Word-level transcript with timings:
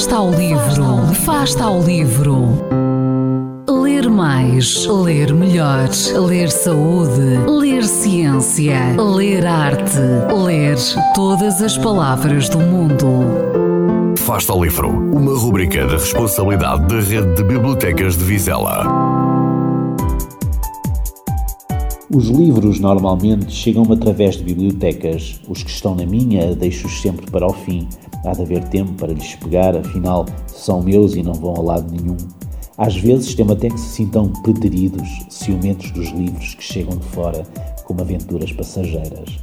Fasta 0.00 0.16
ao 0.16 0.30
livro, 0.30 1.14
Fasta 1.26 1.64
ao 1.64 1.82
livro. 1.82 2.48
Ler 3.68 4.08
mais, 4.08 4.86
ler 4.86 5.34
melhor, 5.34 5.90
ler 6.26 6.50
saúde, 6.50 7.36
ler 7.46 7.84
ciência, 7.84 8.96
ler 8.96 9.46
arte, 9.46 9.98
ler 10.46 10.78
todas 11.14 11.60
as 11.60 11.76
palavras 11.76 12.48
do 12.48 12.58
mundo. 12.60 14.16
Fasta 14.16 14.54
ao 14.54 14.64
livro, 14.64 14.88
uma 14.88 15.38
rubrica 15.38 15.86
da 15.86 15.98
responsabilidade 15.98 16.88
da 16.88 16.98
Rede 16.98 17.34
de 17.34 17.44
Bibliotecas 17.44 18.16
de 18.16 18.24
Vizela. 18.24 18.86
Os 22.10 22.26
livros 22.28 22.80
normalmente 22.80 23.52
chegam-me 23.52 23.92
através 23.92 24.36
de 24.36 24.44
bibliotecas. 24.44 25.38
Os 25.46 25.62
que 25.62 25.70
estão 25.70 25.94
na 25.94 26.06
minha 26.06 26.54
deixo-os 26.54 27.02
sempre 27.02 27.30
para 27.30 27.46
o 27.46 27.52
fim. 27.52 27.86
Há 28.24 28.32
de 28.32 28.42
haver 28.42 28.64
tempo 28.68 28.92
para 28.92 29.12
lhes 29.12 29.34
pegar, 29.36 29.76
afinal 29.76 30.26
são 30.46 30.82
meus 30.82 31.14
e 31.14 31.22
não 31.22 31.34
vão 31.34 31.54
a 31.56 31.60
lado 31.60 31.90
nenhum. 31.90 32.16
Às 32.76 32.96
vezes 32.96 33.34
temo 33.34 33.52
até 33.52 33.68
que 33.68 33.78
se 33.78 33.88
sintam 33.88 34.32
preteridos, 34.42 35.08
ciumentos 35.28 35.90
dos 35.90 36.08
livros 36.10 36.54
que 36.54 36.64
chegam 36.64 36.96
de 36.96 37.04
fora 37.06 37.42
como 37.84 38.00
aventuras 38.00 38.52
passageiras. 38.52 39.38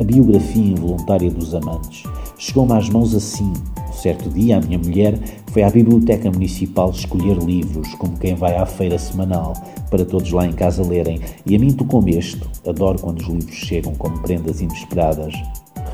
A 0.00 0.04
biografia 0.04 0.72
involuntária 0.72 1.30
dos 1.30 1.54
amantes 1.54 2.04
chegou-me 2.38 2.72
às 2.72 2.88
mãos 2.88 3.14
assim. 3.14 3.52
Certo 3.92 4.30
dia, 4.30 4.58
a 4.58 4.60
minha 4.60 4.78
mulher 4.78 5.18
foi 5.52 5.64
à 5.64 5.70
biblioteca 5.70 6.30
municipal 6.30 6.90
escolher 6.90 7.36
livros, 7.36 7.92
como 7.96 8.16
quem 8.16 8.36
vai 8.36 8.56
à 8.56 8.64
feira 8.64 8.96
semanal, 8.96 9.54
para 9.90 10.04
todos 10.04 10.30
lá 10.30 10.46
em 10.46 10.52
casa 10.52 10.86
lerem, 10.86 11.20
e 11.44 11.56
a 11.56 11.58
mim 11.58 11.72
tocou-me 11.72 12.16
este. 12.16 12.40
Adoro 12.66 13.00
quando 13.00 13.18
os 13.20 13.26
livros 13.26 13.56
chegam 13.56 13.92
como 13.96 14.20
prendas 14.20 14.60
inesperadas. 14.60 15.34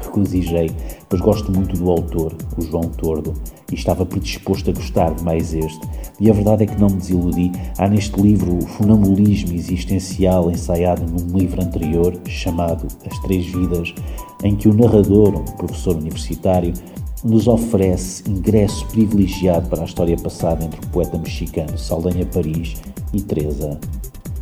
Regozijei, 0.04 0.70
pois 1.08 1.20
gosto 1.20 1.52
muito 1.52 1.76
do 1.76 1.90
autor, 1.90 2.34
o 2.56 2.62
João 2.62 2.88
Tordo, 2.88 3.34
e 3.70 3.74
estava 3.74 4.06
predisposto 4.06 4.70
a 4.70 4.72
gostar 4.72 5.14
de 5.14 5.24
mais 5.24 5.54
este. 5.54 5.80
E 6.20 6.30
a 6.30 6.32
verdade 6.32 6.64
é 6.64 6.66
que 6.66 6.80
não 6.80 6.88
me 6.88 6.96
desiludi. 6.96 7.50
Há 7.78 7.88
neste 7.88 8.20
livro 8.20 8.56
o 8.56 8.66
funambulismo 8.66 9.52
existencial 9.54 10.50
ensaiado 10.50 11.04
num 11.04 11.36
livro 11.36 11.62
anterior, 11.62 12.16
chamado 12.26 12.86
As 13.10 13.18
Três 13.20 13.46
Vidas, 13.46 13.94
em 14.42 14.54
que 14.54 14.68
o 14.68 14.74
narrador, 14.74 15.34
um 15.34 15.44
professor 15.56 15.96
universitário, 15.96 16.72
nos 17.24 17.48
oferece 17.48 18.22
ingresso 18.28 18.86
privilegiado 18.88 19.68
para 19.68 19.82
a 19.82 19.86
história 19.86 20.16
passada 20.16 20.64
entre 20.64 20.78
o 20.78 20.88
poeta 20.88 21.16
mexicano 21.16 21.78
Saldanha 21.78 22.26
Paris 22.26 22.74
e 23.14 23.22
Teresa. 23.22 23.80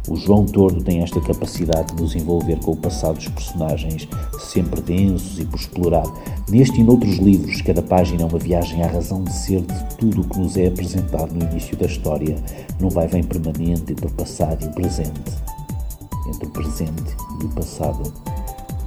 O 0.08 0.16
João 0.16 0.44
Tordo 0.44 0.82
tem 0.82 1.00
esta 1.00 1.20
capacidade 1.20 1.94
de 1.94 2.02
nos 2.02 2.16
envolver 2.16 2.58
com 2.58 2.72
o 2.72 2.76
passado 2.76 3.14
dos 3.14 3.28
personagens, 3.28 4.08
sempre 4.40 4.80
densos 4.80 5.38
e 5.38 5.44
por 5.44 5.60
explorar. 5.60 6.04
Neste 6.48 6.80
e 6.80 6.82
noutros 6.82 7.18
livros, 7.18 7.62
cada 7.62 7.80
página 7.80 8.22
é 8.22 8.24
uma 8.24 8.38
viagem 8.38 8.82
à 8.82 8.88
razão 8.88 9.22
de 9.22 9.32
ser 9.32 9.60
de 9.60 9.96
tudo 9.96 10.22
o 10.22 10.24
que 10.24 10.40
nos 10.40 10.56
é 10.56 10.66
apresentado 10.66 11.32
no 11.32 11.44
início 11.44 11.76
da 11.76 11.86
história, 11.86 12.36
num 12.80 12.88
vai-vem 12.88 13.22
permanente 13.22 13.92
entre 13.92 14.06
o 14.06 14.10
passado 14.10 14.64
e 14.64 14.66
o 14.66 14.72
presente. 14.72 15.32
Entre 16.28 16.46
o 16.46 16.50
presente 16.50 17.16
e 17.40 17.44
o 17.44 17.48
passado. 17.50 18.12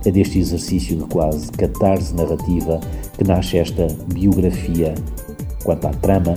É 0.05 0.11
deste 0.11 0.37
exercício 0.37 0.97
de 0.97 1.05
quase 1.05 1.49
catarse 1.53 2.13
narrativa 2.13 2.79
que 3.17 3.23
nasce 3.23 3.57
esta 3.57 3.87
biografia. 4.13 4.93
Quanto 5.63 5.87
à 5.87 5.91
trama, 5.91 6.35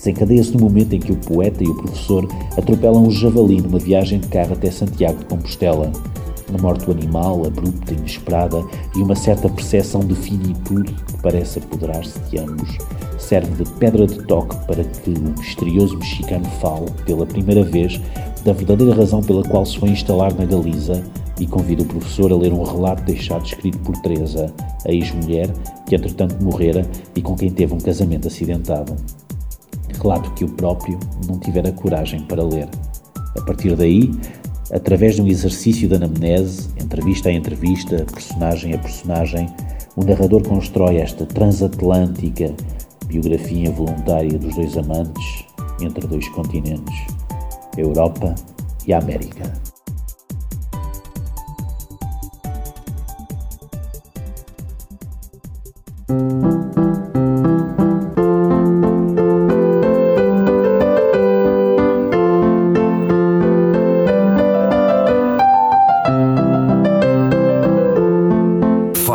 desencadeia-se 0.00 0.52
no 0.54 0.60
momento 0.60 0.94
em 0.94 0.98
que 0.98 1.12
o 1.12 1.16
poeta 1.16 1.62
e 1.62 1.68
o 1.68 1.74
professor 1.74 2.26
atropelam 2.56 3.04
um 3.04 3.10
javali 3.10 3.60
numa 3.60 3.78
viagem 3.78 4.18
de 4.18 4.28
carro 4.28 4.54
até 4.54 4.70
Santiago 4.70 5.18
de 5.18 5.26
Compostela. 5.26 5.92
A 6.52 6.60
morte 6.60 6.86
do 6.86 6.92
animal, 6.92 7.46
abrupta, 7.46 7.92
inesperada, 7.92 8.64
e 8.96 9.02
uma 9.02 9.14
certa 9.14 9.48
percepção 9.48 10.00
de 10.00 10.14
finitude 10.16 10.92
que 10.92 11.22
parece 11.22 11.60
apoderar-se 11.60 12.18
de 12.28 12.38
ambos, 12.38 12.76
serve 13.18 13.62
de 13.62 13.70
pedra 13.72 14.06
de 14.06 14.18
toque 14.24 14.56
para 14.66 14.82
que 14.82 15.10
o 15.10 15.38
misterioso 15.38 15.96
mexicano 15.96 16.46
fale, 16.60 16.90
pela 17.04 17.24
primeira 17.24 17.62
vez, 17.62 18.00
da 18.44 18.52
verdadeira 18.52 18.94
razão 18.94 19.22
pela 19.22 19.44
qual 19.44 19.64
se 19.64 19.78
foi 19.78 19.90
instalar 19.90 20.34
na 20.34 20.44
Galiza 20.44 21.04
e 21.38 21.46
convida 21.46 21.82
o 21.82 21.86
professor 21.86 22.32
a 22.32 22.36
ler 22.36 22.52
um 22.52 22.64
relato 22.64 23.04
deixado 23.04 23.44
escrito 23.46 23.78
por 23.78 23.96
Teresa, 23.98 24.52
a 24.84 24.90
ex-mulher 24.90 25.48
que 25.86 25.94
entretanto 25.94 26.42
morrera 26.42 26.84
e 27.14 27.22
com 27.22 27.36
quem 27.36 27.50
teve 27.50 27.74
um 27.74 27.78
casamento 27.78 28.26
acidentado. 28.26 28.96
Relato 30.00 30.30
que 30.32 30.44
o 30.44 30.48
próprio 30.48 30.98
não 31.28 31.38
tivera 31.38 31.70
coragem 31.72 32.22
para 32.22 32.42
ler. 32.42 32.68
A 33.36 33.42
partir 33.42 33.76
daí, 33.76 34.10
através 34.72 35.16
de 35.16 35.22
um 35.22 35.26
exercício 35.26 35.88
de 35.88 35.94
anamnese, 35.94 36.70
entrevista 36.80 37.28
a 37.28 37.32
entrevista, 37.32 38.06
personagem 38.12 38.74
a 38.74 38.78
personagem, 38.78 39.48
o 39.96 40.04
narrador 40.04 40.42
constrói 40.42 40.96
esta 40.96 41.26
transatlântica 41.26 42.54
biografia 43.06 43.70
voluntária 43.70 44.38
dos 44.38 44.54
dois 44.54 44.76
amantes 44.76 45.44
entre 45.82 46.06
dois 46.06 46.28
continentes, 46.30 46.94
a 47.76 47.80
Europa 47.80 48.34
e 48.86 48.92
a 48.92 48.98
América. 48.98 49.69